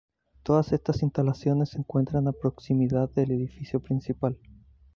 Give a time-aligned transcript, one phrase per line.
[0.41, 4.35] Todas estas instalaciones se encuentran a proximidad del edificio principal.